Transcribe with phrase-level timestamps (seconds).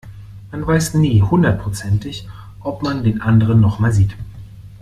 [0.49, 2.27] Man weiß nie hundertprozentig,
[2.61, 4.15] ob man den anderen noch mal sieht.